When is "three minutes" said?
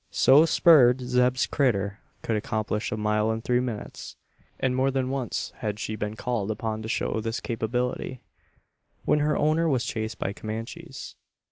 3.43-4.15